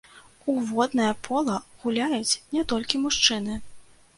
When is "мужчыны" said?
3.07-3.63